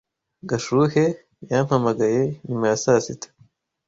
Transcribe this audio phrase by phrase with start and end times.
[0.49, 1.05] Gashuhe
[1.49, 3.27] yampamagaye nyuma ya saa sita.